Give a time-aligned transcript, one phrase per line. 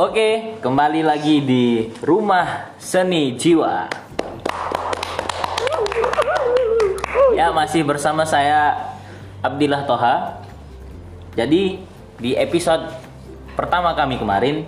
[0.00, 3.84] Oke, kembali lagi di Rumah Seni Jiwa.
[7.36, 8.80] Ya, masih bersama saya
[9.44, 10.40] Abdillah Toha.
[11.36, 11.84] Jadi,
[12.16, 12.88] di episode
[13.52, 14.64] pertama kami kemarin,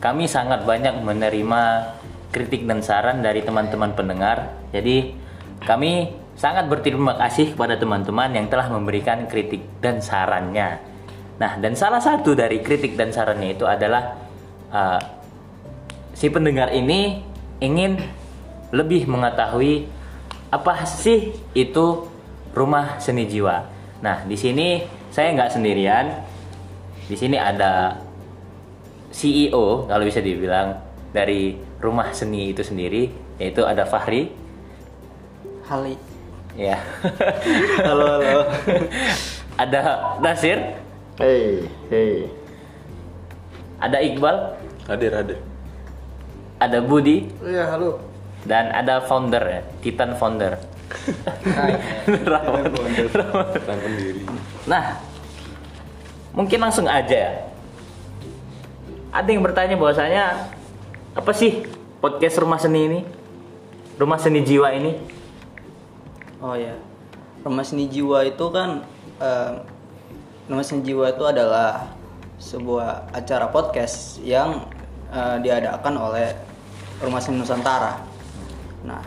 [0.00, 1.92] kami sangat banyak menerima
[2.32, 4.48] kritik dan saran dari teman-teman pendengar.
[4.72, 5.12] Jadi,
[5.60, 6.08] kami
[6.40, 10.91] sangat berterima kasih kepada teman-teman yang telah memberikan kritik dan sarannya.
[11.42, 14.14] Nah, dan salah satu dari kritik dan sarannya itu adalah
[14.70, 15.02] uh,
[16.14, 17.18] si pendengar ini
[17.58, 17.98] ingin
[18.70, 19.90] lebih mengetahui
[20.54, 22.06] apa sih itu
[22.54, 23.66] rumah seni jiwa.
[24.06, 26.06] Nah, di sini saya nggak sendirian.
[27.10, 27.98] Di sini ada
[29.10, 30.78] CEO kalau bisa dibilang
[31.10, 33.10] dari rumah seni itu sendiri,
[33.42, 34.30] yaitu ada Fahri.
[35.66, 35.98] Hali.
[36.54, 36.78] Ya.
[37.88, 38.40] Halo, halo.
[39.56, 39.80] ada
[40.20, 40.60] Nasir,
[41.20, 42.24] Hei, hei.
[43.76, 44.36] ada Iqbal,
[44.88, 45.38] Hadir, hadir.
[46.56, 47.98] ada Budi, Iya, halo.
[48.46, 50.56] dan ada founder ya, Titan founder.
[52.32, 52.68] Rahmat.
[54.68, 54.84] Nah,
[56.32, 57.32] mungkin langsung aja ya.
[59.12, 60.52] Ada yang bertanya bahwasanya
[61.12, 61.64] apa sih
[62.00, 63.00] podcast Rumah Seni ini?
[63.96, 64.96] Rumah Seni Jiwa ini?
[66.40, 66.76] Oh ya.
[67.44, 68.84] Rumah Seni Jiwa itu kan
[69.18, 69.52] eh,
[70.52, 71.88] Rumah Seni Jiwa itu adalah
[72.36, 74.68] sebuah acara podcast yang
[75.08, 76.36] eh, diadakan oleh
[77.00, 77.96] Rumah Seni Nusantara.
[78.84, 79.00] Nah,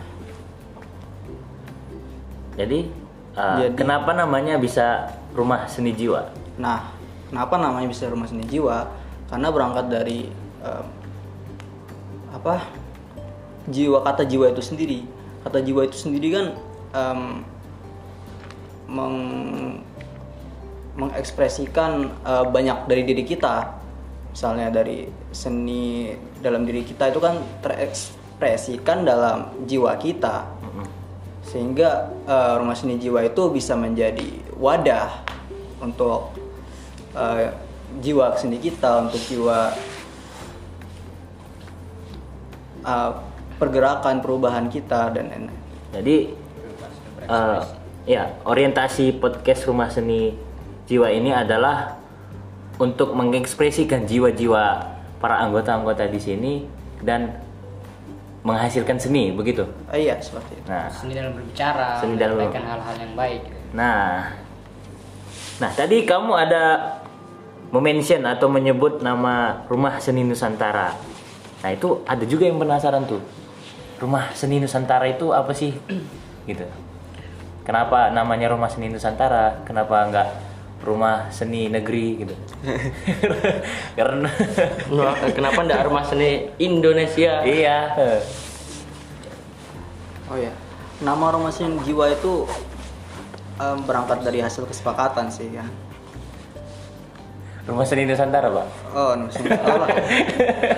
[2.56, 2.88] Jadi,
[3.36, 6.32] uh, Jadi- kenapa namanya bisa Rumah Seni Jiwa?
[6.56, 6.88] nah,
[7.28, 8.88] kenapa namanya bisa Rumah Seni Jiwa?
[9.28, 10.32] Karena berangkat dari
[10.64, 10.86] eh,
[12.32, 12.64] apa?
[13.68, 15.04] Jiwa kata jiwa itu sendiri.
[15.44, 16.46] Kata jiwa itu sendiri kan
[16.96, 17.22] em,
[18.88, 19.84] meng-
[20.96, 23.84] mengekspresikan eh, banyak dari diri kita.
[24.36, 26.12] Misalnya dari seni
[26.44, 30.48] dalam diri kita itu kan terekspresikan dalam jiwa kita.
[31.46, 34.28] Sehingga eh, rumah seni jiwa itu bisa menjadi
[34.60, 35.24] wadah
[35.80, 36.36] untuk
[37.16, 37.52] eh,
[38.02, 39.72] jiwa seni kita untuk jiwa
[42.84, 43.12] eh,
[43.56, 45.64] pergerakan perubahan kita dan lain-lain.
[45.96, 46.18] Jadi,
[47.30, 47.62] uh,
[48.04, 50.36] ya orientasi podcast Rumah Seni
[50.86, 51.98] Jiwa ini adalah
[52.78, 54.64] untuk mengekspresikan jiwa-jiwa
[55.18, 56.54] para anggota-anggota di sini
[57.02, 57.42] dan
[58.46, 59.66] menghasilkan seni, begitu.
[59.90, 63.42] Ah, iya seperti itu Nah, seni dalam berbicara, Seni dalam- menyampaikan hal-hal yang baik.
[63.42, 63.58] gitu.
[63.74, 64.06] Nah,
[65.58, 66.64] nah tadi kamu ada
[67.74, 70.94] mention atau menyebut nama Rumah Seni Nusantara.
[71.60, 73.20] Nah itu ada juga yang penasaran tuh.
[73.98, 75.74] Rumah Seni Nusantara itu apa sih?
[76.46, 76.64] Gitu.
[77.66, 79.66] Kenapa namanya Rumah Seni Nusantara?
[79.66, 80.30] Kenapa enggak
[80.86, 82.36] Rumah Seni Negeri gitu?
[83.98, 84.30] Karena
[84.94, 87.42] Wah, kenapa ndak rumah seni Indonesia?
[87.42, 87.80] iya.
[90.26, 90.54] oh ya
[91.02, 92.46] nama rumah seni jiwa itu
[93.62, 95.66] em, berangkat dari hasil kesepakatan sih ya
[97.66, 98.68] Rumah Seni Nusantara, Pak.
[98.94, 99.86] oh apa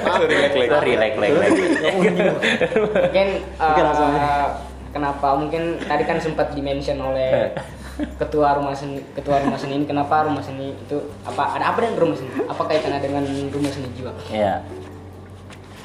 [0.71, 1.35] Sorry, like, like, like.
[1.99, 4.47] Mungkin eh,
[4.95, 7.51] kenapa mungkin tadi kan sempat dimention oleh
[7.97, 11.97] ketua rumah seni ketua rumah seni ini kenapa rumah seni itu apa ada apa dengan
[11.97, 12.29] rumah seni?
[12.45, 14.13] Apa kaitannya dengan rumah seni jiwa?
[14.29, 14.61] Iya.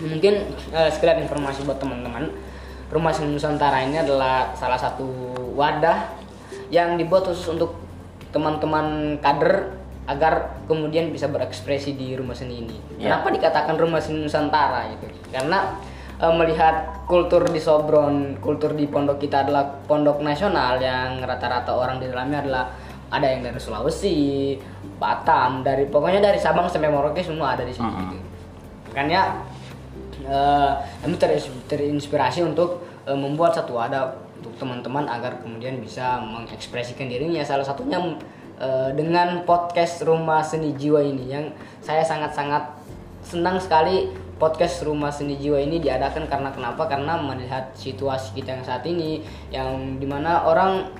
[0.02, 0.34] Mungkin
[0.74, 2.26] eh, sekedar informasi buat teman-teman,
[2.92, 6.12] Rumah Seni Nusantara ini adalah salah satu wadah
[6.68, 7.80] yang dibuat khusus untuk
[8.34, 12.76] teman-teman kader agar kemudian bisa berekspresi di rumah seni ini.
[12.98, 13.16] Ya.
[13.16, 15.08] Kenapa dikatakan Rumah Seni Nusantara gitu?
[15.30, 15.78] Karena
[16.22, 21.98] eh, melihat kultur di Sobron, kultur di pondok kita adalah pondok nasional yang rata-rata orang
[21.98, 22.64] di dalamnya adalah
[23.12, 24.56] ada yang dari Sulawesi,
[24.96, 27.84] Batam, dari pokoknya dari Sabang sampai Merauke semua ada di sini.
[27.90, 28.16] gitu.
[28.88, 29.20] Makanya
[30.24, 30.72] eh,
[31.04, 37.44] kami teris- terinspirasi untuk eh, membuat satu wadah untuk teman-teman agar kemudian bisa mengekspresikan dirinya
[37.44, 38.00] salah satunya
[38.56, 41.52] eh, dengan podcast Rumah Seni Jiwa ini yang
[41.84, 42.80] saya sangat-sangat
[43.22, 44.10] senang sekali
[44.42, 46.90] podcast Rumah Seni Jiwa ini diadakan karena kenapa?
[46.90, 49.22] Karena melihat situasi kita yang saat ini
[49.54, 50.90] yang di mana orang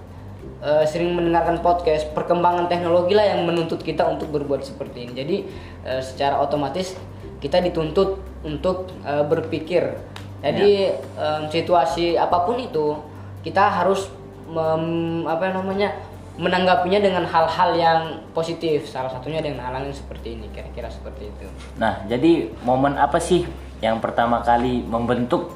[0.62, 5.12] eh, sering mendengarkan podcast perkembangan teknologi lah yang menuntut kita untuk berbuat seperti ini.
[5.18, 5.36] Jadi
[5.82, 6.94] eh, secara otomatis
[7.42, 9.98] kita dituntut untuk eh, berpikir.
[10.42, 10.90] Jadi
[11.22, 12.98] em, situasi apa pun itu
[13.46, 14.10] kita harus
[14.50, 15.94] mem- apa namanya
[16.32, 18.00] menanggapinya dengan hal-hal yang
[18.32, 21.44] positif salah satunya dengan hal-hal yang seperti ini kira-kira seperti itu
[21.76, 23.44] Nah, jadi momen apa sih
[23.84, 25.52] yang pertama kali membentuk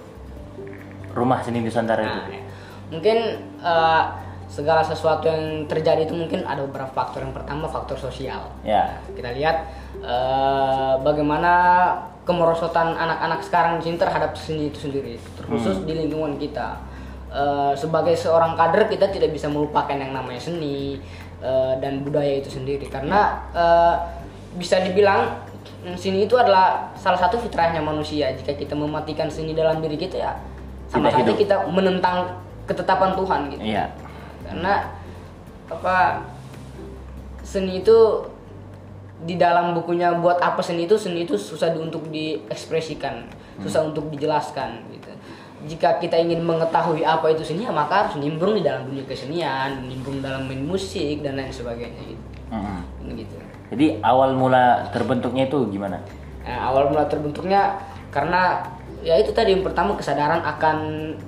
[1.17, 2.21] Rumah Seni Nusantara itu?
[2.21, 2.43] Nah, ya.
[2.93, 3.19] mungkin
[3.65, 4.03] eh,
[4.47, 7.25] segala sesuatu yang terjadi itu mungkin ada beberapa faktor.
[7.25, 8.53] Yang pertama faktor sosial.
[8.61, 9.01] Ya.
[9.17, 9.57] Kita lihat
[10.05, 11.53] eh, bagaimana
[12.29, 16.83] kemerosotan anak-anak sekarang di sini terhadap seni itu sendiri, terkhusus di lingkungan kita.
[17.37, 20.97] Eh, sebagai seorang kader kita tidak bisa melupakan yang namanya seni
[21.45, 22.89] eh, dan budaya itu sendiri.
[22.89, 23.95] Karena eh,
[24.57, 25.45] bisa dibilang
[26.01, 28.33] seni itu adalah salah satu fitrahnya manusia.
[28.33, 30.33] Jika kita mematikan seni dalam diri kita ya
[30.89, 33.63] sama saja kita menentang ketetapan Tuhan gitu.
[33.75, 33.85] Iya.
[34.47, 34.95] karena
[35.67, 36.23] apa
[37.43, 38.23] seni itu
[39.27, 43.27] di dalam bukunya buat apa seni itu seni itu susah di- untuk diekspresikan
[43.59, 44.86] susah untuk dijelaskan
[45.65, 50.21] jika kita ingin mengetahui apa itu seni maka harus nimbrung di dalam dunia kesenian nimbrung
[50.21, 52.25] dalam main musik dan lain sebagainya gitu.
[52.53, 53.17] Mm-mm.
[53.17, 53.37] gitu.
[53.73, 55.99] Jadi awal mula terbentuknya itu gimana?
[56.47, 57.75] Nah, awal mula terbentuknya
[58.15, 58.63] karena
[59.03, 60.77] ya itu tadi yang pertama kesadaran akan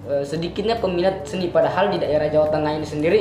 [0.06, 1.50] eh, sedikitnya peminat seni.
[1.50, 3.20] Padahal di daerah Jawa Tengah ini sendiri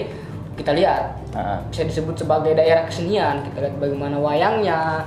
[0.54, 3.46] kita lihat Ah, bisa disebut sebagai daerah kesenian.
[3.46, 5.06] Kita lihat bagaimana wayangnya.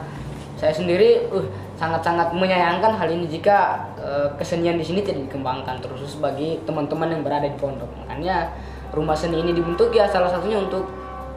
[0.55, 1.47] Saya sendiri uh
[1.81, 7.25] sangat-sangat menyayangkan hal ini jika eh, kesenian di sini tidak dikembangkan terus bagi teman-teman yang
[7.25, 7.89] berada di pondok.
[8.05, 8.53] Makanya
[8.93, 10.85] rumah seni ini dibentuk ya salah satunya untuk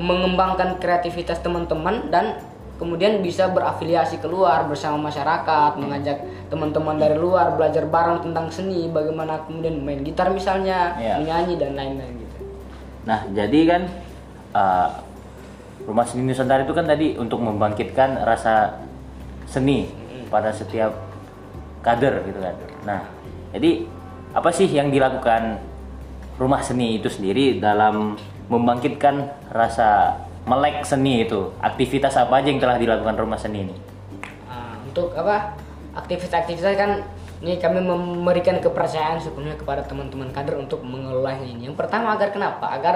[0.04, 2.44] mengembangkan kreativitas teman-teman dan
[2.76, 6.20] kemudian bisa berafiliasi keluar bersama masyarakat mengajak
[6.52, 11.24] teman-teman dari luar belajar bareng tentang seni bagaimana kemudian main gitar misalnya Iya.
[11.24, 12.38] menyanyi dan lain-lain gitu.
[13.08, 13.82] Nah, jadi kan
[14.52, 14.90] uh,
[15.84, 18.82] Rumah Seni Nusantara itu kan tadi untuk membangkitkan rasa
[19.44, 20.03] seni
[20.34, 20.98] pada setiap
[21.86, 22.56] kader gitu kan.
[22.90, 23.00] Nah,
[23.54, 23.86] jadi
[24.34, 25.62] apa sih yang dilakukan
[26.34, 28.18] Rumah Seni itu sendiri dalam
[28.50, 30.18] membangkitkan rasa
[30.50, 31.54] melek seni itu?
[31.62, 33.76] Aktivitas apa aja yang telah dilakukan Rumah Seni ini?
[34.50, 35.54] Nah, untuk apa
[35.94, 37.06] aktivitas-aktivitas kan
[37.46, 41.70] ini kami memberikan kepercayaan sepenuhnya kepada teman-teman kader untuk mengelola ini.
[41.70, 42.72] Yang pertama agar kenapa?
[42.74, 42.96] Agar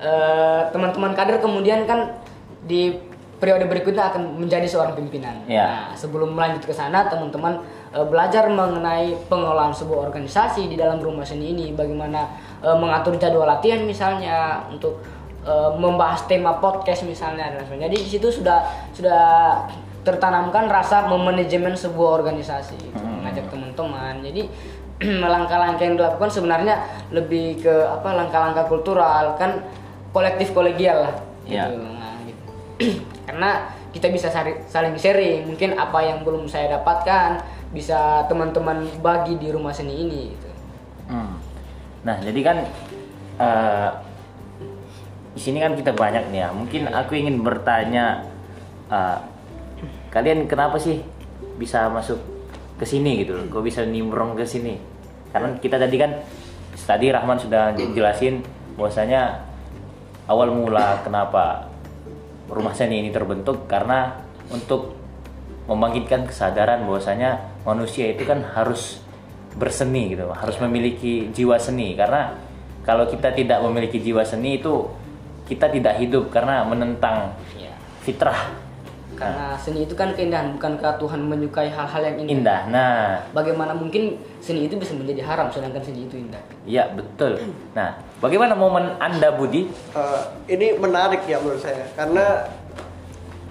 [0.00, 2.18] eh, teman-teman kader kemudian kan
[2.66, 3.11] di
[3.42, 5.34] periode berikutnya akan menjadi seorang pimpinan.
[5.50, 5.90] Ya.
[5.90, 7.58] Nah, sebelum melanjut ke sana teman-teman
[7.90, 12.30] eh, belajar mengenai pengelolaan sebuah organisasi di dalam rumah seni ini, bagaimana
[12.62, 15.02] eh, mengatur jadwal latihan misalnya untuk
[15.42, 17.90] eh, membahas tema podcast misalnya dan sebagainya.
[17.90, 18.62] Jadi di situ sudah
[18.94, 19.22] sudah
[20.06, 24.22] tertanamkan rasa memanajemen sebuah organisasi, gitu, mengajak teman-teman.
[24.22, 24.46] Jadi
[25.34, 26.78] langkah-langkah yang dilakukan sebenarnya
[27.10, 29.66] lebih ke apa langkah-langkah kultural kan
[30.14, 31.14] kolektif kolegial lah.
[31.42, 31.66] Ya.
[31.66, 31.82] Gitu.
[31.82, 32.01] Nah, gitu.
[33.28, 34.32] Karena kita bisa
[34.66, 37.44] saling sharing, mungkin apa yang belum saya dapatkan
[37.76, 40.48] bisa teman-teman bagi di rumah seni ini gitu.
[41.12, 41.36] Hmm.
[42.04, 42.56] Nah, jadi kan
[43.36, 43.90] eh,
[45.32, 46.48] di sini kan kita banyak nih ya.
[46.52, 48.24] Mungkin aku ingin bertanya,
[48.88, 49.18] eh,
[50.08, 51.04] kalian kenapa sih
[51.60, 52.20] bisa masuk
[52.80, 53.36] ke sini gitu?
[53.36, 53.44] loh?
[53.48, 54.80] Kok bisa nimbrong ke sini?
[55.32, 56.12] Karena kita tadi kan
[56.76, 58.44] tadi Rahman sudah jelasin
[58.76, 59.44] bahwasanya
[60.28, 61.71] awal mula kenapa
[62.52, 64.22] rumah seni ini terbentuk karena
[64.52, 64.94] untuk
[65.66, 69.00] membangkitkan kesadaran bahwasanya manusia itu kan harus
[69.56, 72.36] berseni gitu, harus memiliki jiwa seni karena
[72.82, 74.90] kalau kita tidak memiliki jiwa seni itu
[75.46, 77.72] kita tidak hidup karena menentang Ya.
[78.02, 78.61] fitrah
[79.24, 82.32] Karena seni itu kan keindahan, bukankah Tuhan menyukai hal-hal yang indah?
[82.32, 82.60] indah.
[82.68, 86.42] Nah, Bagaimana mungkin seni itu bisa menjadi haram sedangkan seni itu indah?
[86.62, 87.38] iya betul.
[87.72, 89.66] Nah, bagaimana momen Anda Budi?
[89.70, 92.46] Eh, ini menarik ya menurut saya karena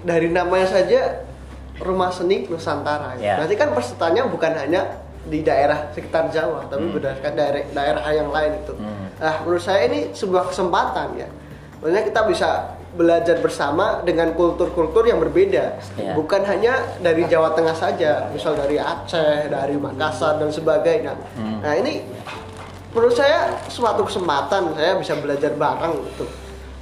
[0.02, 1.22] dari namanya saja
[1.78, 3.24] rumah seni Nusantara Ya.
[3.24, 3.34] ya.
[3.38, 4.82] Berarti kan pesertanya bukan hanya
[5.22, 8.74] di daerah sekitar Jawa tapi berdasarkan daerah daerah yang lain itu.
[8.74, 9.06] Hmm.
[9.16, 11.30] Nah, menurut saya ini sebuah kesempatan ya.
[11.78, 12.50] Maksudnya kita bisa
[12.92, 15.80] belajar bersama dengan kultur-kultur yang berbeda.
[15.96, 16.12] Ya.
[16.16, 21.16] Bukan hanya dari Jawa Tengah saja, misal dari Aceh, dari Makassar dan sebagainya.
[21.40, 21.64] Hmm.
[21.64, 22.04] Nah, ini
[22.92, 26.28] menurut saya suatu kesempatan saya bisa belajar bareng gitu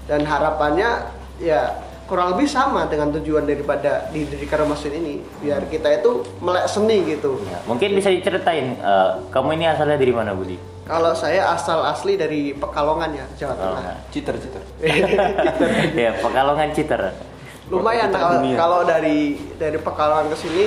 [0.10, 1.06] dan harapannya
[1.38, 1.78] ya
[2.10, 7.06] kurang lebih sama dengan tujuan daripada didirikan rumah seni ini biar kita itu melek seni
[7.06, 10.58] gitu Ya, mungkin bisa diceritain eh, kamu ini asalnya dari mana Budi?
[10.90, 13.96] Kalau saya asal asli dari Pekalongan ya Jawa Tengah Pekalongan.
[14.10, 14.64] Citer, citer.
[15.94, 17.02] ya, Pekalongan Citer.
[17.70, 20.64] lumayan kalau, kalau dari dari Pekalongan ke sini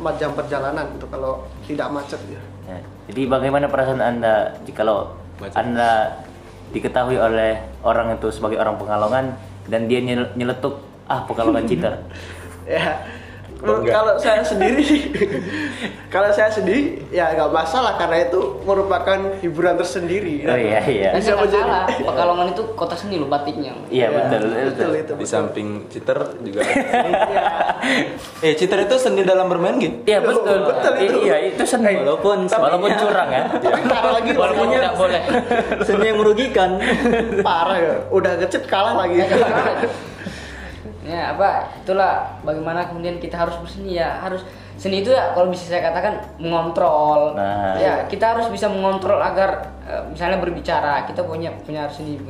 [0.00, 5.52] 4 jam perjalanan itu kalau tidak macet ya Ya, Jadi bagaimana perasaan Anda jikalau Baca.
[5.54, 6.20] Anda
[6.68, 11.96] diketahui oleh orang itu sebagai orang Pekalongan dan dia nyel- nyeletuk ah Pekalongan Citer.
[12.64, 13.00] ya.
[13.60, 15.00] Kalau saya sendiri sih
[16.14, 21.10] kalau saya sendiri ya nggak masalah karena itu merupakan hiburan tersendiri Oh iya iya.
[21.12, 23.74] Bisa menjadi- salah, Pekalongan itu kota seni loh batiknya.
[23.88, 24.90] Iya betul betul betul.
[24.94, 27.12] itu Di samping citer juga seni.
[28.46, 30.06] eh, citer itu seni dalam bermain game.
[30.06, 30.58] Iya betul.
[30.64, 31.18] Betul itu.
[31.26, 31.98] Iya itu seni.
[31.98, 33.42] Walaupun walaupun curang ya.
[33.52, 35.20] tapi parah lagi Walaupun tidak boleh.
[35.82, 36.70] seni yang merugikan
[37.46, 39.18] parah ya udah ngecet kalah lagi
[41.08, 44.20] ya apa itulah bagaimana kemudian kita harus berseni ya.
[44.20, 44.44] Harus
[44.78, 47.34] seni itu ya kalau bisa saya katakan mengontrol.
[47.34, 47.74] Nah.
[47.80, 52.20] ya kita harus bisa mengontrol agar eh, misalnya berbicara kita punya punya seni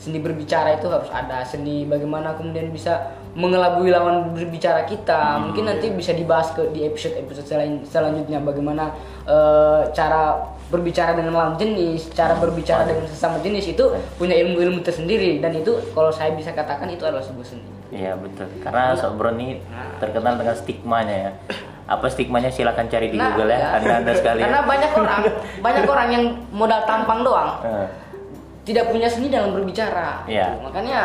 [0.00, 1.44] seni berbicara itu harus ada.
[1.44, 5.44] Seni bagaimana kemudian bisa mengelabui lawan berbicara kita.
[5.44, 8.96] Mungkin nanti bisa dibahas ke di episode episode selain selanjutnya bagaimana
[9.28, 13.84] eh, cara berbicara dengan lawan jenis cara berbicara dengan sesama jenis itu
[14.16, 15.36] punya ilmu-ilmu tersendiri.
[15.42, 18.46] Dan itu kalau saya bisa katakan itu adalah sebuah seni Iya betul.
[18.60, 19.58] Karena Sobron ini
[19.98, 21.32] terkenal dengan stigmanya ya.
[21.84, 23.58] Apa stigmanya silakan cari di Nah, Google ya.
[23.58, 23.68] ya.
[23.76, 24.44] Anda anda sekalian.
[24.46, 25.22] Karena banyak orang,
[25.58, 27.86] banyak orang yang modal tampang doang, Eh,
[28.64, 30.22] tidak punya seni dalam berbicara.
[30.24, 30.54] Iya.
[30.54, 30.62] Gitu.
[30.62, 30.98] Makanya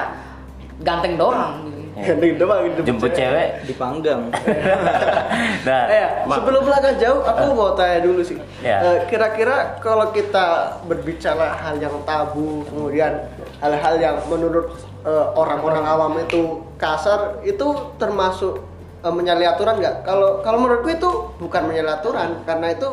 [0.80, 1.54] ganteng doang.
[1.66, 1.74] gitu.
[1.96, 3.66] Gandeng doang jemput cewek.
[3.66, 4.28] dipanggang
[5.68, 8.38] Nah, Eh, sebelum langkah jauh, aku mau tanya dulu sih.
[8.60, 8.84] Ya.
[9.06, 10.46] Kira-kira kalau kita
[10.84, 13.26] berbicara hal yang tabu, kemudian
[13.58, 18.60] hal-hal yang menurut eh, orang-orang awam itu kasar, itu termasuk
[19.06, 19.96] eh, menyalahi aturan nggak?
[20.04, 22.90] Kalau kalau menurutku itu bukan menyalahi aturan, karena itu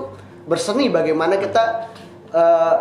[0.47, 1.91] berseni bagaimana kita
[2.31, 2.77] eh,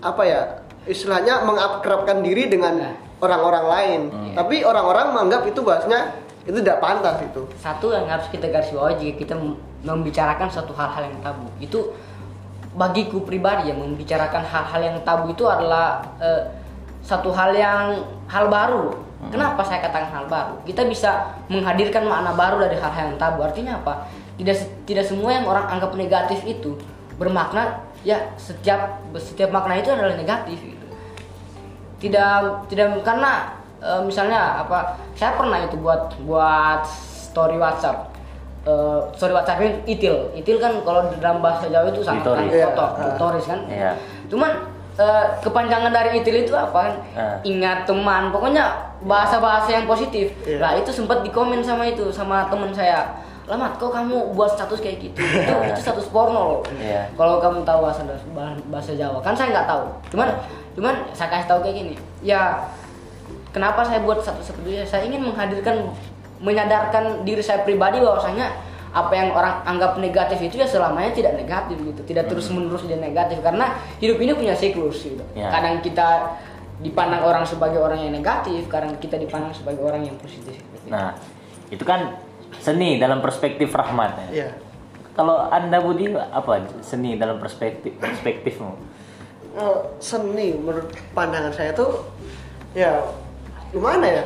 [0.00, 0.40] apa ya
[0.88, 4.00] istilahnya mengakrabkan diri dengan orang-orang lain.
[4.32, 6.16] Tapi orang-orang menganggap itu bahasnya
[6.48, 7.44] itu tidak pantas itu.
[7.60, 11.92] Satu yang harus kita garis bawahi jika kita mem- membicarakan suatu hal-hal yang tabu itu
[12.72, 16.48] bagiku pribadi ya membicarakan hal-hal yang tabu itu adalah eh,
[17.02, 18.94] satu hal yang hal baru.
[19.28, 20.56] Kenapa saya katakan hal baru?
[20.64, 23.44] Kita bisa menghadirkan makna baru dari hal-hal yang tabu.
[23.44, 24.08] Artinya apa?
[24.40, 26.72] Tidak tidak semua yang orang anggap negatif itu
[27.20, 30.86] bermakna ya setiap setiap makna itu adalah negatif gitu
[32.00, 38.08] tidak tidak karena e, misalnya apa saya pernah itu buat buat story WhatsApp
[38.60, 38.72] E,
[39.16, 42.52] story WhatsApp ini itil itil kan kalau dalam bahasa Jawa itu kan Ditoris.
[42.60, 43.40] foto Iya.
[43.48, 43.92] kan Iya.
[44.28, 44.52] cuman
[45.00, 45.06] e,
[45.40, 47.36] kepanjangan dari itil itu apa kan Ah.
[47.40, 48.68] ingat teman pokoknya
[49.00, 50.60] bahasa-bahasa yang positif Iya.
[50.60, 53.08] lah itu sempat dikomen sama itu sama teman saya
[53.50, 55.18] Lamat, kok kamu buat status kayak gitu?
[55.42, 56.60] Itu, itu status porno loh.
[56.78, 57.10] Iya.
[57.18, 58.06] Kalau kamu tahu bahasa
[58.70, 59.84] bahasa Jawa, kan saya nggak tahu.
[60.14, 60.28] Cuman,
[60.78, 61.94] cuman saya kasih tahu kayak gini.
[62.22, 62.62] Ya,
[63.50, 64.86] kenapa saya buat satu seperti itu?
[64.86, 65.82] Saya ingin menghadirkan,
[66.38, 68.54] menyadarkan diri saya pribadi bahwasanya
[68.90, 72.98] apa yang orang anggap negatif itu ya selamanya tidak negatif gitu, tidak terus menerus dia
[72.98, 75.22] negatif karena hidup ini punya siklus gitu.
[75.38, 75.46] Ya.
[75.50, 76.38] Kadang kita
[76.82, 80.58] dipandang orang sebagai orang yang negatif, kadang kita dipandang sebagai orang yang positif.
[80.58, 80.86] gitu.
[80.90, 81.14] nah
[81.70, 82.18] itu kan
[82.58, 84.10] seni dalam perspektif Rahmat.
[84.26, 84.28] ya.
[84.34, 84.50] Iya.
[85.14, 88.90] Kalau anda Budi apa seni dalam perspektif perspektifmu?
[89.50, 92.06] Eh, seni menurut pandangan saya tuh
[92.70, 93.02] ya
[93.74, 94.24] gimana ya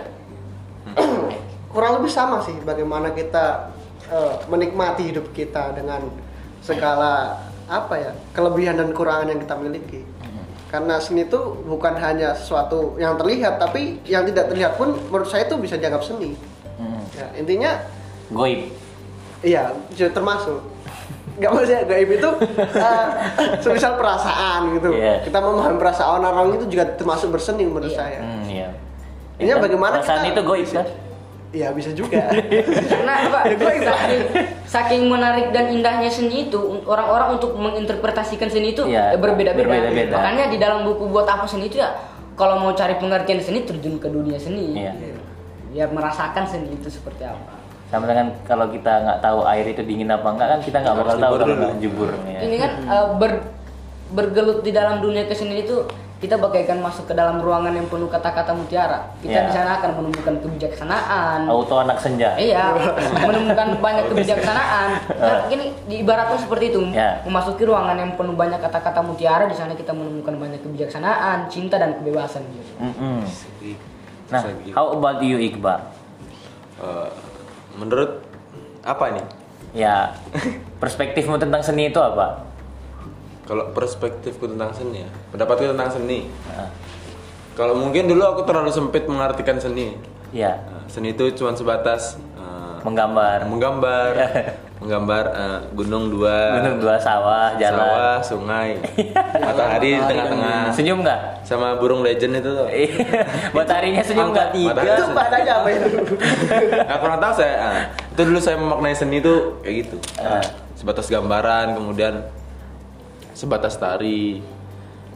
[1.72, 3.72] kurang lebih sama sih bagaimana kita
[4.06, 6.08] eh, menikmati hidup kita dengan
[6.60, 10.00] segala apa ya kelebihan dan kekurangan yang kita miliki
[10.68, 15.46] karena seni itu bukan hanya sesuatu yang terlihat tapi yang tidak terlihat pun menurut saya
[15.46, 16.34] itu bisa dianggap seni
[16.74, 17.06] Hmm.
[17.14, 17.70] ya, intinya
[18.26, 18.66] Goib.
[19.38, 19.70] Iya,
[20.10, 20.58] termasuk.
[21.36, 23.06] Gak maksudnya gaib itu uh,
[23.62, 24.90] semisal perasaan gitu.
[24.90, 25.22] Iya.
[25.22, 27.94] Kita memahami perasaan orang itu juga termasuk berseni menurut Iya.
[27.94, 28.20] saya.
[28.26, 28.68] Hmm, iya.
[29.38, 30.86] Ini bagaimana perasaan kita- itu goib kan?
[31.54, 32.34] Iya bisa juga.
[32.90, 33.40] Karena apa?
[33.62, 34.22] saking,
[34.66, 39.62] saking menarik dan indahnya seni itu orang-orang untuk menginterpretasikan seni itu Iya, ya berbeda-beda.
[39.62, 40.14] berbeda-beda.
[40.18, 41.94] Makanya di dalam buku buat apa seni itu ya
[42.34, 44.74] kalau mau cari pengertian seni terjun ke dunia seni.
[44.74, 44.92] Iya.
[45.70, 47.54] Biar merasakan seni itu seperti apa.
[47.86, 51.16] Sama dengan kalau kita nggak tahu air itu dingin apa enggak kan kita nggak bakal
[51.16, 52.10] tahu kalau jebur.
[52.26, 52.38] ya.
[52.42, 53.46] Ini kan eh, ber-
[54.10, 58.54] bergelut di dalam dunia kesenian itu kita bagaikan masuk ke dalam ruangan yang penuh kata-kata
[58.54, 59.12] mutiara.
[59.20, 59.46] Kita Iya.
[59.46, 61.40] di sana akan menemukan kebijaksanaan.
[61.50, 62.32] Auto anak senja.
[62.38, 62.72] Iya,
[63.28, 64.88] menemukan banyak kebijaksanaan.
[65.10, 66.80] Nah, gini diibaratkan seperti itu.
[66.94, 67.20] Ya.
[67.28, 71.98] Memasuki ruangan yang penuh banyak kata-kata mutiara, di sana kita menemukan banyak kebijaksanaan, cinta dan
[72.00, 72.40] kebebasan.
[72.46, 72.72] Gitu.
[72.80, 73.20] Mm-mm.
[74.32, 74.70] Nah, Segi.
[74.72, 75.82] how about you Iqbal?
[76.80, 77.10] Eh,
[77.76, 78.24] menurut
[78.80, 79.26] apa nih?
[79.74, 80.14] Ya,
[80.78, 82.46] perspektifmu tentang seni itu apa?
[83.44, 86.32] Kalau perspektifku tentang seni ya, pendapatku tentang seni.
[86.48, 86.68] Nah,
[87.52, 89.94] Kalau mungkin dulu aku terlalu sempit mengartikan seni.
[90.32, 93.46] ya, seni itu cuma sebatas eh, Menggambar.
[93.46, 94.10] menggambar
[94.74, 97.78] menggambar eh, gunung dua Gunung dua sawah, jalan.
[97.78, 98.80] sawah sungai
[99.34, 101.20] matahari di tengah-tengah Senyum nggak?
[101.42, 102.66] sama burung legend itu tuh
[103.54, 104.48] Mataharinya senyum nggak?
[104.50, 105.86] Matahari Itu padanya apa itu?
[106.80, 107.54] Nah, kurang tahu saya.
[107.56, 109.96] ah, itu dulu saya memaknai seni itu kayak gitu.
[110.16, 110.42] Ah,
[110.74, 112.26] sebatas gambaran, kemudian
[113.34, 114.38] sebatas tari.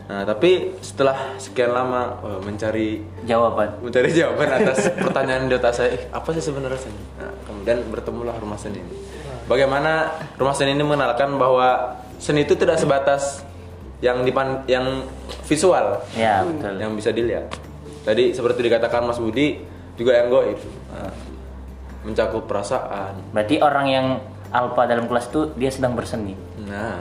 [0.09, 3.77] Nah, tapi setelah sekian lama wah, mencari Jawaban.
[3.79, 6.97] mencari jawaban atas pertanyaan di otak saya, "Eh, apa sih sebenarnya seni?
[7.17, 8.97] Nah, kemudian bertemulah rumah seni ini.
[9.45, 13.45] Bagaimana rumah seni ini mengenalkan bahwa seni itu tidak sebatas
[14.01, 15.05] yang dipan yang
[15.45, 16.81] visual, Ya betul.
[16.81, 17.53] yang bisa dilihat.
[18.03, 19.61] Tadi seperti dikatakan Mas Budi
[19.95, 20.57] juga yang goib,
[20.89, 21.13] Nah,
[22.01, 23.13] mencakup perasaan.
[23.29, 24.07] Berarti orang yang
[24.49, 26.33] alpha dalam kelas itu dia sedang berseni.
[26.69, 27.01] Nah,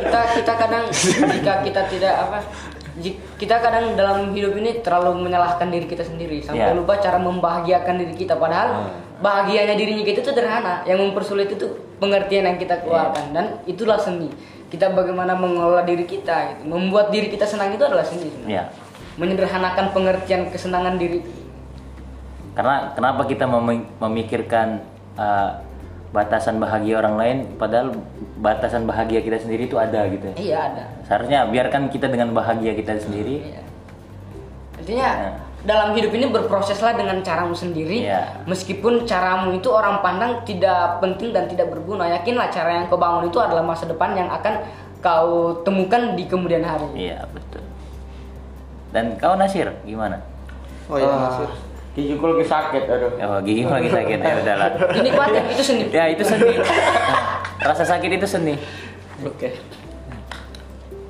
[0.00, 2.38] kita kita kadang jika kita tidak apa
[3.36, 6.38] kita kadang dalam hidup ini terlalu menyalahkan diri kita sendiri.
[6.40, 6.76] Sampai Ya.
[6.76, 8.38] lupa cara membahagiakan diri kita.
[8.38, 8.86] Padahal
[9.18, 10.86] bahagianya dirinya kita itu sederhana.
[10.86, 11.66] Yang mempersulit itu
[11.98, 13.34] pengertian yang kita keluarkan.
[13.34, 14.30] Dan itulah seni.
[14.70, 16.62] Kita bagaimana mengelola diri kita gitu.
[16.66, 18.62] membuat diri kita senang itu adalah seni sebenarnya.
[18.62, 18.64] Ya.
[19.14, 21.22] menyederhanakan pengertian kesenangan diri.
[22.54, 24.82] Karena kenapa kita memi- memikirkan
[25.14, 25.54] uh,
[26.14, 27.90] batasan bahagia orang lain padahal
[28.38, 30.36] batasan bahagia kita sendiri itu ada gitu ya.
[30.38, 33.44] iya ada Seharusnya biarkan kita dengan bahagia kita sendiri.
[33.44, 33.62] Iya.
[34.80, 35.30] Artinya Ya.
[35.64, 38.08] dalam hidup ini berproseslah dengan caramu sendiri.
[38.08, 38.40] Iya.
[38.48, 43.28] Meskipun caramu itu orang pandang tidak penting dan tidak berguna, yakinlah cara yang kau bangun
[43.28, 44.64] itu adalah masa depan yang akan
[45.04, 46.88] kau temukan di kemudian hari.
[47.10, 47.60] Iya betul.
[48.96, 50.22] Dan kau Nasir gimana?
[50.88, 51.50] Oh iya, Nasir.
[51.94, 53.12] Gigiku lagi sakit, aduh.
[53.22, 54.68] Oh gigi lagi sakit ya udahlah.
[54.98, 55.84] Ini kuatin itu seni.
[55.94, 56.58] Ya itu seni.
[57.62, 58.58] Rasa sakit itu seni.
[59.22, 59.54] Oke.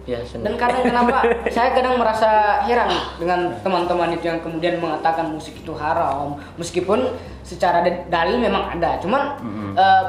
[0.04, 0.44] Ya, seni.
[0.44, 5.72] Dan kadang kenapa saya kadang merasa heran dengan teman-teman itu yang kemudian mengatakan musik itu
[5.72, 9.40] haram, meskipun secara da- dalil memang ada, cuman
[9.72, 10.04] eh,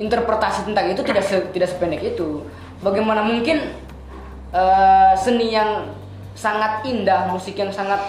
[0.00, 2.48] interpretasi tentang itu tidak se- tidak sependek itu.
[2.80, 3.76] Bagaimana mungkin
[4.56, 5.92] eh, seni yang
[6.32, 8.00] sangat indah, musik yang sangat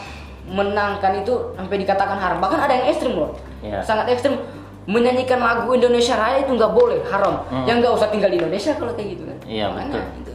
[0.46, 2.38] menangkan itu sampai dikatakan haram.
[2.38, 3.82] Bahkan ada yang ekstrim loh, Iya.
[3.82, 4.38] sangat ekstrim
[4.86, 7.42] menyanyikan lagu Indonesia Raya itu nggak boleh haram.
[7.66, 9.38] Yang nggak usah tinggal di Indonesia kalau kayak gitu kan.
[9.44, 10.02] Iya, betul.
[10.16, 10.34] itu.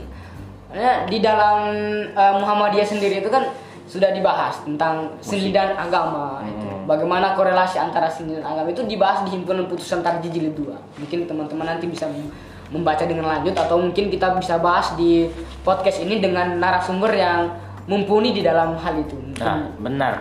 [0.70, 1.58] Karena di dalam
[2.06, 3.46] eh, Muhammadiyah sendiri itu kan
[3.86, 6.66] sudah dibahas tentang seni dan agama itu.
[6.86, 10.74] Bagaimana korelasi antara seni dan agama itu dibahas di himpunan putusan tarjih jilid 2.
[10.96, 12.30] Mungkin teman-teman nanti bisa mem-
[12.70, 15.26] membaca dengan lanjut atau mungkin kita bisa bahas di
[15.62, 17.50] podcast ini dengan narasumber yang
[17.86, 19.18] mumpuni di dalam hal itu.
[19.40, 20.14] Nah benar.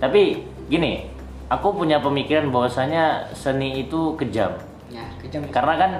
[0.00, 1.08] Tapi gini,
[1.48, 4.56] aku punya pemikiran bahwasanya seni itu kejam.
[4.90, 5.46] Ya, kejam.
[5.52, 5.90] Karena kan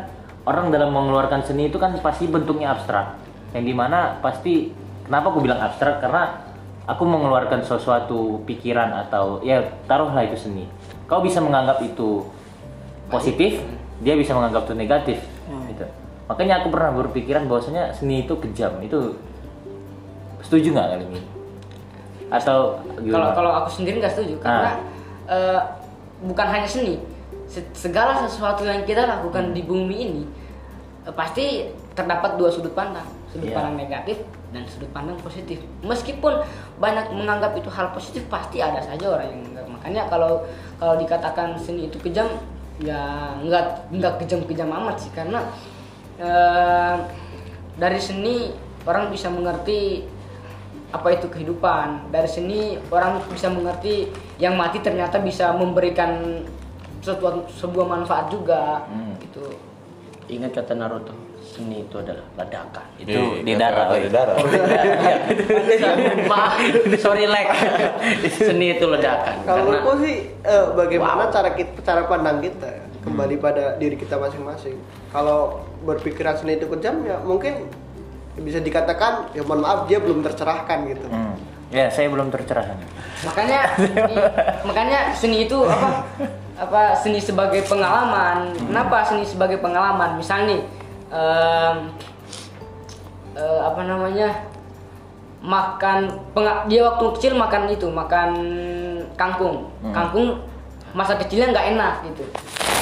[0.47, 3.19] orang dalam mengeluarkan seni itu kan pasti bentuknya abstrak.
[3.55, 4.75] Yang di mana pasti
[5.07, 6.45] kenapa aku bilang abstrak karena
[6.87, 10.65] aku mengeluarkan sesuatu pikiran atau ya taruhlah itu seni.
[11.07, 12.27] Kau bisa menganggap itu
[13.07, 13.63] positif,
[14.03, 15.19] dia bisa menganggap itu negatif.
[15.71, 15.87] Gitu.
[16.27, 18.83] Makanya aku pernah berpikiran bahwasanya seni itu kejam.
[18.83, 19.15] Itu
[20.43, 21.36] setuju nggak kali ini?
[22.27, 24.83] Atau Kalau kalau aku sendiri nggak setuju karena
[25.27, 25.61] eh,
[26.23, 26.99] bukan hanya seni,
[27.47, 30.23] se- segala sesuatu yang kita lakukan di bumi ini
[31.07, 33.57] eh, pasti terdapat dua sudut pandang, sudut Iya.
[33.57, 34.21] pandang negatif
[34.53, 35.59] dan sudut pandang positif.
[35.81, 36.45] Meskipun
[36.77, 39.67] banyak menganggap itu hal positif, pasti ada saja orang yang menganggap.
[39.81, 40.33] Makanya kalau
[40.77, 42.27] kalau dikatakan seni itu kejam,
[42.83, 45.41] ya nggak nggak kejam-kejam amat sih karena
[46.19, 46.97] eh,
[47.77, 48.51] dari seni
[48.85, 50.05] orang bisa mengerti
[50.97, 56.41] apa itu kehidupan dari sini orang bisa mengerti yang mati ternyata bisa memberikan
[56.99, 59.15] sesuatu sebuah manfaat juga Hmm.
[59.21, 59.45] gitu
[60.27, 62.83] Ingat kata Naruto, seni itu adalah ledakan.
[62.99, 63.95] itu Iya, di darah.
[63.95, 64.35] di darah.
[66.27, 66.59] Maaf,
[66.99, 67.47] sorry like.
[68.29, 69.35] seni itu ledakan.
[69.41, 72.71] Kalau Karena menurutku sih eh, bagaimana cara kita cara pandang kita
[73.03, 74.75] kembali pada diri kita masing-masing.
[75.09, 77.71] Kalau berpikiran seni itu kejam ya mungkin
[78.37, 81.07] bisa dikatakan ya mohon maaf dia belum tercerahkan gitu.
[81.09, 81.35] Hmm.
[81.67, 82.79] Ya, saya belum tercerahkan.
[83.25, 83.61] makanya
[84.07, 84.29] i-
[84.63, 86.05] makanya seni itu apa?
[86.57, 88.55] Apa seni sebagai pengalaman.
[88.55, 90.17] Kenapa seni sebagai pengalaman?
[90.17, 90.63] Misalnya
[91.09, 91.77] em,
[93.35, 94.31] eh, apa namanya?
[95.37, 96.11] Makan
[96.67, 98.31] dia waktu kecil makan itu makan
[99.15, 99.69] kangkung.
[99.93, 100.43] Kangkung
[100.93, 102.25] masa kecilnya nggak enak gitu.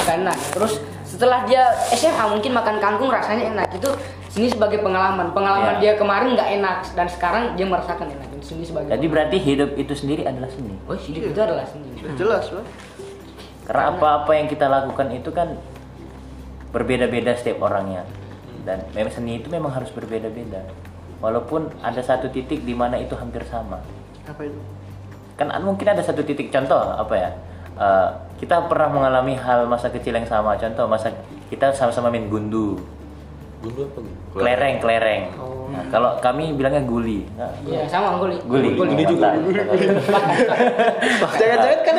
[0.07, 0.37] Nggak enak.
[0.55, 0.73] Terus
[1.05, 3.67] setelah dia SMA mungkin makan kangkung rasanya enak.
[3.75, 3.91] Itu
[4.35, 5.81] seni sebagai pengalaman pengalaman Ya.
[5.81, 9.95] dia kemarin nggak enak dan sekarang dia merasakan enak seni sebagai Jadi berarti hidup itu
[9.97, 10.75] sendiri adalah seni.
[10.85, 11.89] Oh, hidup itu adalah seni.
[11.97, 12.67] Sudah jelas lah.
[13.65, 15.57] Karena apa-apa yang kita lakukan itu kan
[16.75, 18.05] berbeda-beda setiap orangnya.
[18.69, 20.69] Dan memang seni itu memang harus berbeda-beda.
[21.25, 23.81] Walaupun ada satu titik di mana itu hampir sama.
[24.29, 24.61] Apa itu?
[25.41, 27.31] Kan mungkin ada satu titik contoh apa ya?
[27.75, 30.55] eh, kita pernah mengalami hal masa kecil yang sama.
[30.61, 31.11] Contoh masa
[31.49, 32.77] kita sama-sama main gundu,
[33.65, 34.17] Gundu apa gitu?
[34.37, 35.23] kelereng, kelereng.
[35.65, 37.25] Nah, kalau kami bilangnya guli.
[37.35, 38.37] Nah, Iya, sama guli.
[38.45, 38.77] guli.
[38.77, 39.33] Guli juga.
[41.41, 41.95] Jangan-jangan kan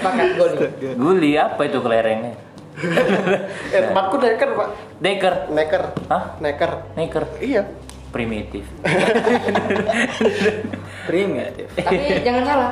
[0.00, 0.56] Sepakat guli.
[0.96, 2.32] Guli apa itu kelerengnya?
[3.76, 4.68] eh, tempatku neker pak.
[5.04, 5.34] Deker.
[5.52, 5.82] Neker.
[6.08, 6.24] Hah?
[6.40, 6.70] Neker.
[6.96, 7.24] Neker.
[7.36, 7.68] Iya.
[8.10, 8.66] Primitif.
[11.06, 12.70] primitif Tapi jangan salah.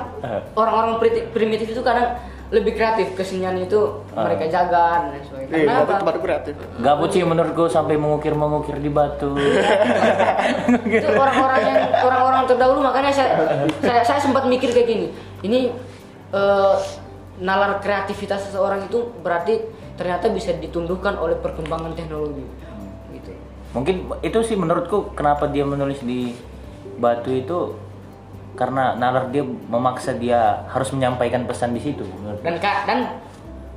[0.59, 0.99] Orang-orang
[1.31, 3.77] primitif itu kadang lebih kreatif kesenian itu
[4.17, 5.53] mereka jaga dan sebagainya.
[5.53, 6.01] Iya, Karena berarti apa?
[6.01, 6.55] tempatku kreatif.
[6.81, 9.37] Gabut sih menurutku sampai mengukir-mengukir di batu.
[10.89, 13.31] itu orang-orang yang orang-orang terdahulu makanya saya,
[13.85, 15.07] saya saya sempat mikir kayak gini
[15.45, 15.61] ini
[16.33, 16.77] eh,
[17.39, 19.63] nalar kreativitas seseorang itu berarti
[19.95, 22.47] ternyata bisa ditumbuhkan oleh perkembangan teknologi
[23.13, 23.31] gitu
[23.77, 26.33] Mungkin itu sih menurutku kenapa dia menulis di
[26.97, 27.77] batu itu
[28.59, 32.03] karena nalar dia memaksa dia harus menyampaikan pesan di situ.
[32.43, 32.99] dan ka- dan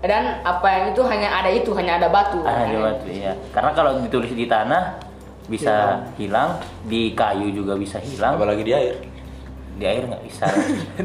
[0.02, 3.38] dan apa yang itu hanya ada itu hanya ada batu Ah, di batu iya.
[3.54, 4.98] Karena kalau ditulis di tanah
[5.46, 8.98] bisa hilang, di kayu juga bisa hilang, Apalagi di air.
[9.72, 10.46] di air nggak bisa.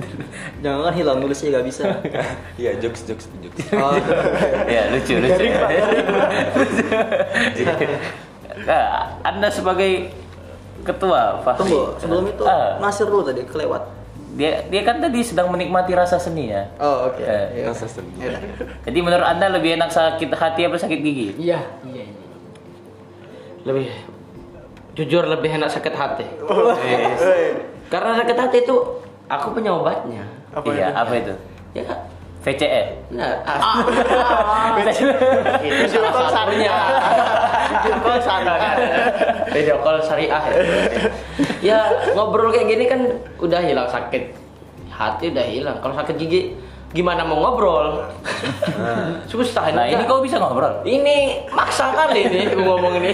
[0.62, 1.82] jangan kan hilang nulisnya gak bisa
[2.60, 3.60] Iya, jokes jokes jokes.
[3.76, 3.92] oh,
[4.66, 5.44] ya lucu lucu.
[8.58, 8.84] Nah,
[9.22, 10.08] anda sebagai
[10.86, 11.58] ketua Fahri.
[11.60, 13.82] tunggu sebelum itu Ah, Nasir dulu tadi kelewat
[14.32, 16.68] dia dia kan tadi sedang menikmati rasa seni ya.
[16.76, 17.64] oh oke Eh, Iya.
[17.66, 18.12] Rasa seni.
[18.16, 18.40] Yaudah.
[18.84, 21.28] Jadi menurut anda lebih enak sakit hati apa sakit gigi?
[21.36, 22.24] iya iya iya.
[23.64, 23.88] Lebih
[24.94, 26.26] jujur lebih enak sakit hati.
[27.86, 28.76] Karena sakit hati itu
[29.26, 30.24] aku punya obatnya.
[30.50, 30.96] Apa iya, itu?
[30.96, 31.34] apa itu?
[31.72, 31.84] Ya,
[32.40, 32.82] VCE.
[33.10, 33.42] nah,
[35.60, 36.80] Video call syariah.
[37.68, 38.74] Video call syariah.
[39.56, 40.60] Video call syariah ya.
[41.72, 41.78] ya
[42.12, 43.00] ngobrol kayak gini kan
[43.40, 44.36] udah hilang sakit
[44.92, 45.76] hati udah hilang.
[45.80, 46.52] Kalau sakit gigi
[46.92, 48.04] gimana mau ngobrol?
[49.30, 50.80] Susah Nah, ini kau bisa ngobrol.
[50.84, 53.12] ini maksa kali aku ngomong ini.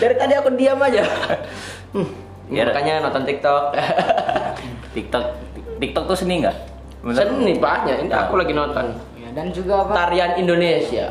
[0.00, 1.04] Dari tadi aku diam aja.
[1.92, 2.08] Hmm,
[2.52, 3.72] Ya, makanya nonton TikTok.
[4.92, 5.24] TikTok
[5.80, 6.56] TikTok tuh seni nggak?
[7.16, 8.04] Seni banyak.
[8.04, 8.92] Ini aku lagi nonton
[9.34, 9.92] dan juga apa?
[10.06, 11.10] Tarian Indonesia.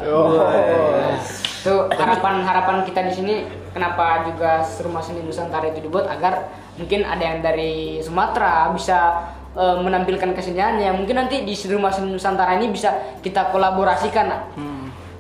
[1.64, 3.36] Itu harapan harapan kita di sini
[3.72, 9.78] kenapa juga rumah seni Nusantara itu dibuat agar mungkin ada yang dari Sumatera bisa eh,
[9.80, 10.92] menampilkan keseniannya.
[10.96, 14.26] Mungkin nanti di rumah seni Nusantara ini bisa kita kolaborasikan.
[14.28, 14.44] Nak.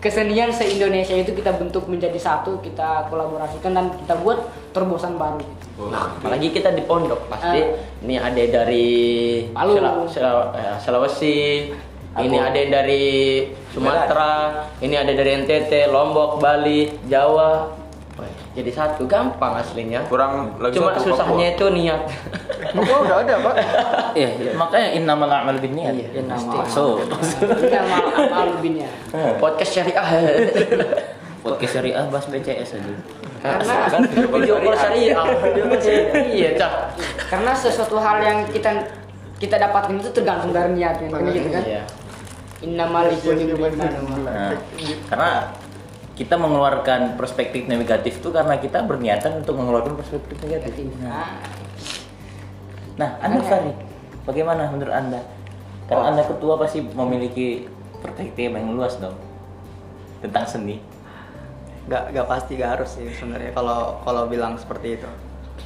[0.03, 4.35] kesenian se Indonesia itu kita bentuk menjadi satu kita kolaborasikan dan kita buat
[4.75, 5.39] terobosan baru.
[6.19, 8.03] Apalagi kita di pondok pasti Ah.
[8.03, 8.91] ini ada dari
[9.55, 9.79] Palu.
[9.79, 10.75] Eh,
[12.13, 12.45] Sulawesi ini Aku.
[12.45, 13.05] ada yang dari
[13.73, 14.33] Sumatera
[14.85, 17.73] ini ada dari NTT Lombok Bali Jawa.
[18.13, 20.05] Wah, jadi satu gampang aslinya.
[20.05, 22.05] Kurang lagi cuma satu, susahnya itu niat.
[22.77, 23.53] Oh, udah ada, Pak.
[24.17, 24.51] Iya, iya.
[24.53, 25.97] makanya innamal a'malu binniyat.
[25.97, 26.57] Iya, Pasti.
[26.69, 28.89] So, ini amal amal binnya
[29.41, 30.05] podcast syariah.
[31.43, 32.93] Podcast syariah bahas BCS aja.
[33.43, 35.27] karena kan video call syariah.
[35.43, 36.23] video call syariah.
[36.31, 36.73] Iya cak.
[37.27, 38.71] Karena sesuatu hal yang kita
[39.43, 41.63] kita dapatkan itu tergantung dari niatnya kan gitu kan?
[41.67, 41.83] iya
[42.63, 44.17] innamal imrin ma nawa.
[44.23, 44.51] Nah,
[45.11, 45.31] karena
[46.13, 50.87] kita mengeluarkan perspektif negatif itu karena kita berniatan untuk mengeluarkan perspektif negatif.
[51.01, 51.41] Nah,
[52.93, 53.73] Nah, Anda Fari,
[54.21, 55.21] bagaimana menurut Anda?
[55.89, 57.65] Karena Anda ketua pasti memiliki
[57.99, 59.17] perspektif yang luas dong
[60.21, 60.77] tentang seni.
[61.89, 65.09] Gak, gak pasti gak harus sih sebenarnya kalau kalau bilang seperti itu.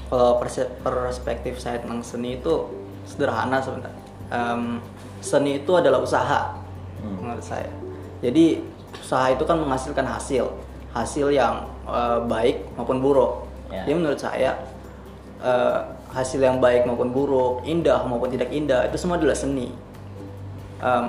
[0.07, 2.71] Kalau perspektif saya tentang seni itu
[3.03, 4.03] sederhana sebenarnya.
[4.31, 4.79] Em,
[5.19, 6.55] seni itu adalah usaha
[7.37, 7.69] menurut saya.
[8.25, 8.65] Jadi
[8.97, 10.49] usaha itu kan menghasilkan hasil,
[10.97, 13.45] hasil yang eh, baik maupun buruk.
[13.69, 13.85] Ya.
[13.85, 14.57] Jadi menurut saya
[15.45, 15.77] eh,
[16.17, 19.69] hasil yang baik maupun buruk, indah maupun tidak indah itu semua adalah seni.
[20.77, 21.05] Em,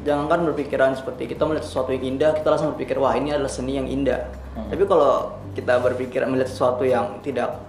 [0.00, 3.76] jangankan berpikiran seperti kita melihat sesuatu yang indah kita langsung berpikir wah ini adalah seni
[3.76, 4.32] yang indah
[4.72, 7.60] tapi kalau kita berpikir melihat sesuatu yang tidak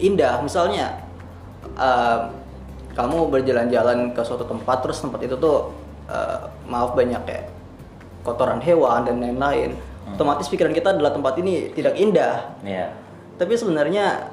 [0.00, 1.04] indah misalnya
[1.76, 2.32] em,
[2.96, 5.68] kamu berjalan-jalan ke suatu tempat terus tempat itu tuh
[6.08, 7.46] eh, maaf banyak kayak
[8.22, 9.74] kotoran hewan dan lain-lain
[10.06, 12.94] otomatis pikiran kita adalah tempat ini tidak indah Ya.
[13.38, 14.30] tapi sebenarnya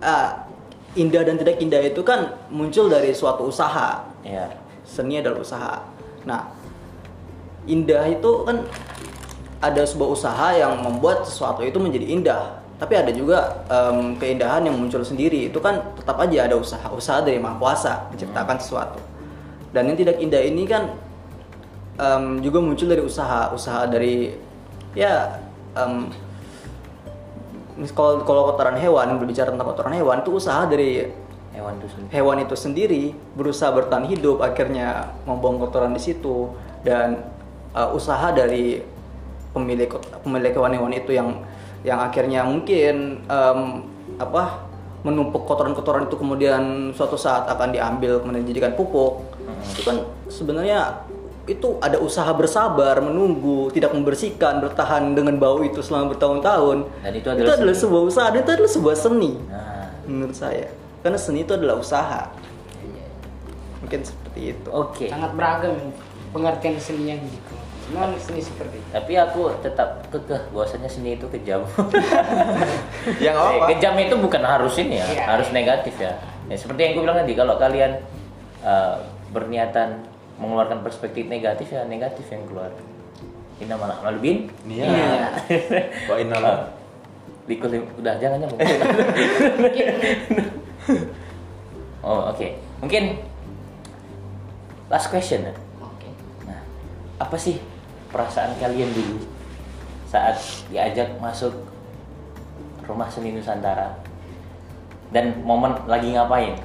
[0.00, 0.46] ah,
[0.94, 4.50] indah dan tidak indah itu kan muncul dari suatu usaha Ya.
[4.82, 5.74] seni adalah usaha.
[6.26, 6.50] Nah,
[7.66, 8.66] indah itu kan
[9.58, 12.44] ada sebuah usaha yang membuat sesuatu itu menjadi indah.
[12.76, 15.46] Tapi ada juga em, keindahan yang muncul sendiri.
[15.48, 18.98] Itu kan tetap aja ada usaha, usaha dari Maha Kuasa menciptakan sesuatu.
[19.70, 20.90] Dan yang tidak indah ini kan
[21.96, 24.32] em, juga muncul dari usaha, usaha dari
[24.96, 25.40] ya
[27.76, 31.12] mis- kalau kalau kotoran hewan berbicara tentang kotoran hewan itu usaha dari
[31.52, 32.10] hewan itu sendiri.
[32.12, 33.04] hewan itu sendiri
[33.36, 36.52] berusaha bertahan hidup akhirnya membuang kotoran di situ
[36.84, 37.28] dan
[37.76, 38.80] uh, usaha dari
[39.52, 39.88] pemilik
[40.24, 41.44] pemilik hewan-hewan itu yang
[41.84, 43.60] yang akhirnya mungkin em,
[44.20, 44.68] apa
[45.04, 49.22] menumpuk kotoran-kotoran itu kemudian suatu saat akan diambil kemudian dijadikan pupuk
[49.70, 51.04] itu kan sebenarnya
[51.46, 57.28] itu ada usaha bersabar menunggu tidak membersihkan bertahan dengan bau itu selama bertahun-tahun Dan itu
[57.28, 57.74] adalah seni.
[57.76, 60.66] sebuah usaha dan itu adalah sebuah seni Nah, menurut saya
[61.00, 62.34] karena seni itu adalah usaha
[63.78, 65.06] mungkin seperti itu oke.
[65.06, 65.74] sangat beragam
[66.30, 67.54] pengertian seni yang gitu
[67.86, 71.62] memang seni seperti itu Tapi aku tetap kekeh bahwasanya seni itu kejam.
[73.22, 73.64] Yang Eh, apa?
[73.70, 75.24] kejam itu bukan harus ini ya, Iya.
[75.28, 76.18] harus negatif ya.
[76.44, 76.56] ya.
[76.56, 78.02] Seperti yang gue bilang tadi, kalau kalian
[78.60, 78.96] eh,
[79.30, 80.02] berniatan
[80.36, 82.72] mengeluarkan perspektif negatif ya negatif yang keluar.
[83.56, 84.52] Ini nama Malubin.
[84.68, 85.32] Iya.
[86.08, 86.44] Wa innal
[87.46, 87.70] Likul
[88.02, 88.58] udah jangan jangan.
[92.06, 92.48] oh oke,
[92.82, 93.22] mungkin
[94.90, 95.54] last question ya.
[95.78, 96.10] oke
[96.42, 96.58] Nah,
[97.22, 97.62] apa sih
[98.10, 99.22] perasaan kalian dulu
[100.10, 100.34] saat
[100.74, 101.54] diajak masuk
[102.82, 103.94] rumah seni Nusantara
[105.14, 106.58] dan momen lagi ngapain?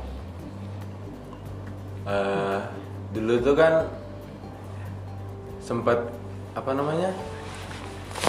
[2.10, 2.60] Eh,
[3.12, 3.74] dulu tuh kan
[5.60, 6.00] sempat
[6.56, 7.12] apa namanya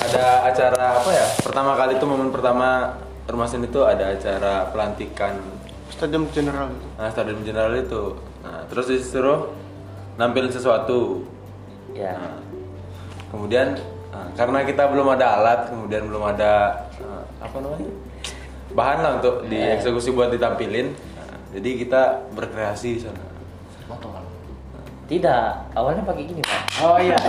[0.03, 2.99] ada acara apa ya pertama kali tuh momen pertama
[3.31, 5.39] rumah seni itu ada acara pelantikan.
[5.93, 6.87] Stadium General itu.
[6.99, 8.19] nah, stadion general itu.
[8.43, 9.55] Nah terus disuruh
[10.19, 11.23] nampilin sesuatu.
[11.95, 12.19] Ya.
[12.19, 12.43] Nah,
[13.31, 13.79] kemudian
[14.11, 17.91] nah, karena kita belum ada alat kemudian belum ada eh, apa namanya
[18.73, 20.91] bahan lah untuk dieksekusi buat ditampilin.
[20.91, 22.03] Nah, jadi kita
[22.35, 23.33] berkreasi di sana
[25.13, 26.61] Tidak, awalnya pakai gini pak.
[26.81, 27.21] oh iya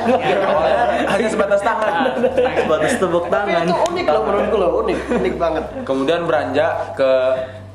[1.12, 2.16] hanya sebatas tangan.
[2.64, 5.64] batas tepuk Tapi tangan itu unik loh menurutku loh, unik, unik banget.
[5.84, 7.12] Kemudian beranjak ke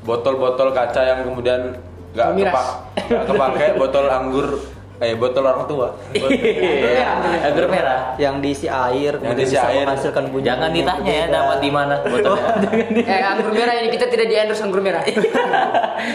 [0.01, 1.77] botol-botol kaca yang kemudian
[2.17, 2.67] nggak kepak,
[3.05, 4.57] nggak kepake botol anggur,
[4.99, 5.87] eh botol orang tua.
[7.47, 8.19] Anggur merah.
[8.19, 9.85] yang diisi air Yang kemudian diisi bisa air.
[9.87, 12.51] menghasilkan bunyi Jangan ditanya ya dapat di mana botolnya.
[13.15, 15.03] eh anggur merah ini kita tidak di endorse anggur merah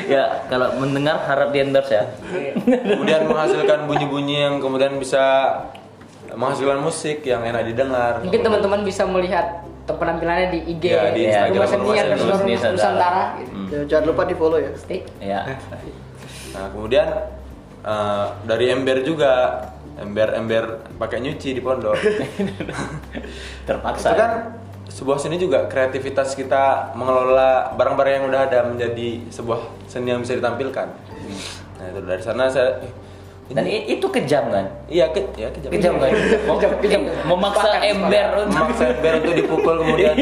[0.04, 2.04] ya kalau mendengar harap di endorse ya.
[2.64, 5.24] Kemudian menghasilkan bunyi-bunyi yang kemudian bisa
[6.34, 8.20] menghasilkan musik yang enak didengar.
[8.20, 13.52] mungkin teman-teman bisa melihat penampilannya di IG Ya, di Instagram rumah seni yang Nusantara, gitu.
[13.68, 14.72] Ya, jangan lupa di follow ya.
[14.76, 15.04] Stay.
[15.20, 15.40] Ya.
[16.56, 17.06] Nah kemudian
[17.84, 19.60] eh, dari ember juga,
[20.00, 21.94] ember-ember pakai nyuci di pondok.
[23.68, 24.08] Terpaksa.
[24.10, 24.32] Itu kan
[24.94, 30.38] sebuah seni juga kreativitas kita mengelola barang-barang yang udah ada menjadi sebuah seni yang bisa
[30.38, 30.88] ditampilkan.
[31.80, 32.92] Nah itu dari sana saya eh,
[33.52, 34.64] Dan itu kejam kan?
[34.88, 35.68] iya ke, ya kejam.
[35.68, 36.08] Kejam kan?
[36.48, 40.14] Mem- Memaksa ember untuk Memaksa ember untuk dipukul kemudian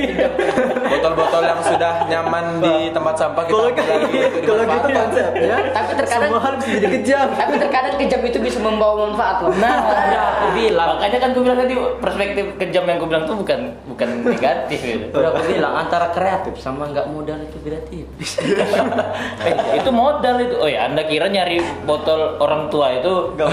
[0.91, 6.31] botol-botol yang sudah nyaman di tempat sampah kita kalau untuk kalau gitu konsepnya Tapi terkadang
[6.31, 9.53] semua hal bisa jadi kejam tapi terkadang kejam itu bisa membawa manfaat loh.
[9.59, 9.77] Nah,
[10.11, 10.89] udah aku bilang.
[10.99, 15.05] Makanya kan gue bilang tadi perspektif kejam yang gue bilang tuh bukan bukan negatif gitu.
[15.15, 17.59] Udah aku bilang antara kreatif sama nggak modal itu
[17.91, 18.31] tipis.
[19.47, 20.55] eh, itu modal itu.
[20.59, 23.51] Oh ya, Anda kira nyari botol orang tua itu Gak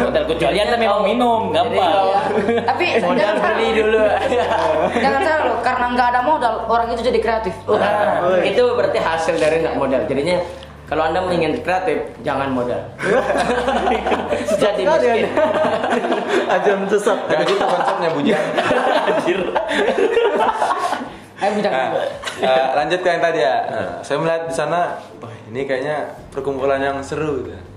[0.00, 2.06] modal kecuali Anda memang minum, gampang.
[2.64, 4.00] tapi Modal jangan salah beli dulu.
[4.98, 7.54] Jangan salah loh, karena nggak ada modal orang itu jadi kreatif.
[7.68, 10.00] Nah, itu berarti hasil dari nggak modal.
[10.08, 10.38] Jadinya
[10.84, 12.76] kalau anda ingin kreatif, jangan modal.
[14.60, 15.32] Jadi miskin.
[16.44, 18.44] aja sesat Gak gitu konsepnya bujan.
[21.40, 21.72] Ayo bidang.
[21.72, 21.88] Nah,
[22.40, 23.56] eh, lanjut ke yang tadi ya.
[23.64, 24.80] Nah, saya melihat di sana,
[25.24, 27.73] wah ini kayaknya perkumpulan yang seru gitu.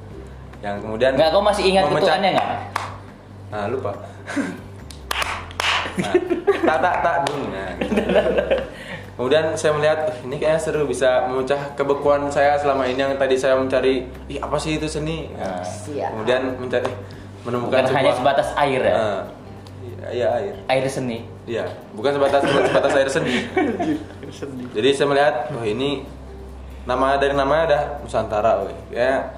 [0.62, 2.50] Yang kemudian Enggak, kau masih ingat ketuanya nggak?
[3.48, 3.92] Nah, lupa.
[6.02, 6.14] nah,
[6.66, 7.46] tak tak tak dulu.
[7.54, 8.02] Nah, gitu.
[9.18, 13.34] Kemudian saya melihat "Wah, ini kayaknya seru bisa memecah kebekuan saya selama ini yang tadi
[13.34, 15.34] saya mencari, ih apa sih itu seni?
[15.34, 16.14] Nah, Siap.
[16.14, 16.86] kemudian mencari
[17.42, 18.94] menemukan Bukan hanya sebatas air ya.
[19.82, 20.54] Iya, iya air.
[20.70, 21.26] Air seni.
[21.50, 21.66] Iya,
[21.98, 23.50] bukan sebatas sebatas air seni.
[24.78, 26.06] Jadi saya melihat, wah ini
[26.86, 28.78] nama dari namanya ada Nusantara, weh.
[28.94, 29.34] Ya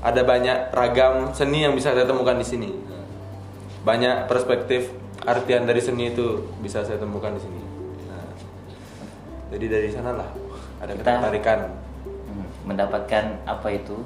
[0.00, 2.70] ada banyak ragam seni yang bisa saya temukan di sini.
[3.80, 7.60] Banyak perspektif artian dari seni itu bisa saya temukan di sini.
[8.06, 8.24] Nah,
[9.50, 10.28] jadi dari sana lah
[10.78, 11.60] ada Kita- ketertarikan
[12.24, 14.00] Hmm, mendapatkan apa itu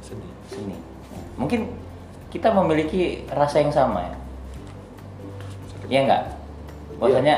[0.00, 0.26] seni.
[0.48, 0.74] seni.
[1.36, 1.70] Mungkin
[2.28, 4.14] kita memiliki rasa yang sama ya.
[5.86, 6.22] Iya enggak?
[6.98, 7.36] Bahwasanya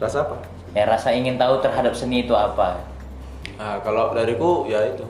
[0.00, 0.36] Rasa apa?
[0.72, 2.80] ya rasa ingin tahu terhadap seni itu apa.
[3.60, 5.04] Nah, kalau dariku ya itu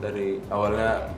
[0.00, 1.12] dari awalnya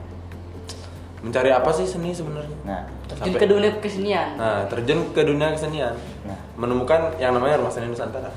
[1.19, 2.57] mencari apa sih seni sebenarnya.
[2.63, 4.27] Nah, Terjun Sampai- ke dunia kesenian.
[4.35, 5.93] Nah, terjun ke dunia kesenian.
[6.23, 6.39] Nah.
[6.55, 8.31] Menemukan yang namanya Rumah Seni Nusantara.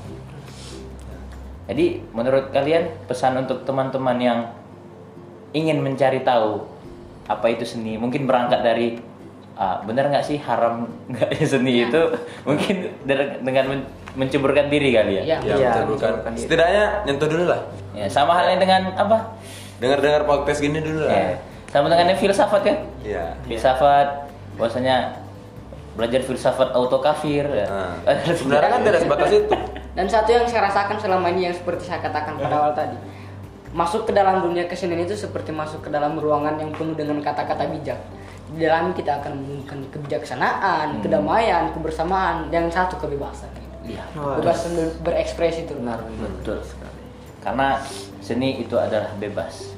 [1.63, 4.39] jadi menurut kalian pesan untuk teman-teman yang
[5.51, 6.67] ingin mencari tahu
[7.23, 8.99] apa itu seni, mungkin berangkat dari
[9.55, 12.01] ah, benar nggak sih haram nggak ya seni itu,
[12.43, 12.91] mungkin
[13.39, 15.23] dengan men- menceburkan diri kali ya.
[15.23, 15.37] Iya.
[15.39, 16.43] Ya, Iya, mencobakan diri.
[16.43, 17.61] Setidaknya nyentuh dulu lah.
[17.95, 19.39] Ya, sama halnya dengan apa?
[19.79, 21.39] Dengar-dengar podcast gini dulu lah.
[21.73, 22.77] Ya, sama dengan yang filsafat kan?
[23.01, 23.33] Iya.
[23.49, 24.29] Filsafat,
[24.61, 25.17] bahwasanya
[25.97, 27.49] belajar filsafat auto kafir.
[27.49, 27.65] Ya.
[28.05, 29.55] Nah, sebenarnya kan tidak sebatas itu.
[29.97, 32.93] Dan satu yang saya rasakan selama ini yang seperti saya katakan pada awal tadi,
[33.73, 37.65] masuk ke dalam dunia kesenian itu seperti masuk ke dalam ruangan yang penuh dengan kata-kata
[37.73, 37.97] bijak.
[38.53, 43.49] Di dalam kita akan menemukan kebijaksanaan, kedamaian, kebersamaan, dan satu kebebasan.
[43.81, 44.05] Iya.
[44.13, 45.73] Kebebasan ber- berekspresi itu.
[45.73, 46.05] Benar.
[46.05, 47.01] Betul sekali.
[47.41, 47.81] Karena
[48.21, 49.72] seni itu adalah bebas.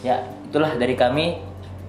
[0.00, 1.40] Ya, itulah dari kami.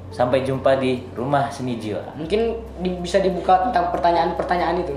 [0.07, 1.99] Sampai jumpa di rumah seni jiwa.
[2.15, 4.95] Mungkin di- bisa dibuka tentang pertanyaan-pertanyaan itu.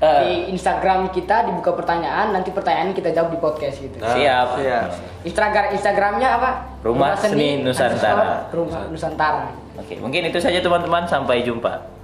[0.00, 0.20] Eh.
[0.20, 3.96] Di Instagram kita dibuka pertanyaan, nanti pertanyaan kita jawab di podcast gitu.
[4.00, 4.48] Nah, Siap.
[4.60, 4.80] Iya.
[5.24, 6.50] Instagram Instagramnya apa?
[6.80, 8.48] Rumah Seni Nusantara.
[8.48, 9.44] underscore Rumah Nusantara.
[9.76, 11.04] Oke, mungkin itu saja teman-teman.
[11.04, 11.99] Sampai jumpa.